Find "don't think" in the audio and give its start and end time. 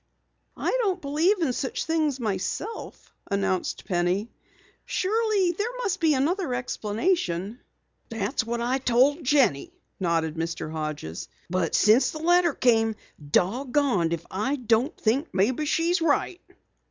14.55-15.27